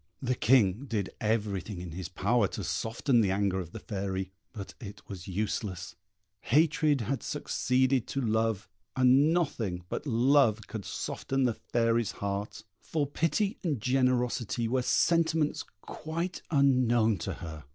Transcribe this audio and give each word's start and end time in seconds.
The 0.19 0.33
King 0.33 0.85
did 0.87 1.11
everything 1.21 1.79
in 1.79 1.91
his 1.91 2.09
power 2.09 2.47
to 2.47 2.63
soften 2.63 3.21
the 3.21 3.29
anger 3.29 3.59
of 3.59 3.71
the 3.71 3.77
Fairy; 3.79 4.31
but 4.51 4.73
it 4.81 5.03
was 5.07 5.27
useless; 5.27 5.93
hatred 6.39 7.01
had 7.01 7.21
succeeded 7.21 8.07
to 8.07 8.19
love, 8.19 8.67
and 8.95 9.31
nothing 9.31 9.83
but 9.89 10.07
love 10.07 10.65
could 10.65 10.85
soften 10.85 11.43
the 11.43 11.53
Fairy's 11.53 12.13
heart; 12.13 12.63
for 12.79 13.05
pity 13.05 13.59
and 13.63 13.79
generosity 13.79 14.67
were 14.67 14.81
sentiments 14.81 15.63
quite 15.81 16.41
unknown 16.49 17.19
to 17.19 17.33
her. 17.35 17.65